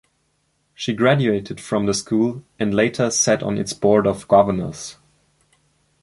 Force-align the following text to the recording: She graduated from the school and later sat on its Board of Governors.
She 0.73 0.93
graduated 0.93 1.61
from 1.61 1.85
the 1.85 1.93
school 1.93 2.43
and 2.57 2.73
later 2.73 3.11
sat 3.11 3.43
on 3.43 3.59
its 3.59 3.71
Board 3.73 4.07
of 4.07 4.27
Governors. 4.27 4.97